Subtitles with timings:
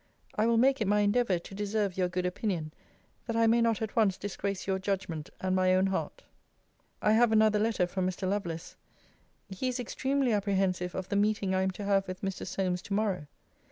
[0.33, 2.73] I will make it my endeavour to deserve your good opinion,
[3.27, 6.23] that I may not at once disgrace your judgment, and my own heart.
[7.03, 8.27] I have another letter from Mr.
[8.27, 8.75] Lovelace.
[9.51, 12.47] He is extremely apprehensive of the meeting I am to have with Mr.
[12.47, 13.27] Solmes to morrow.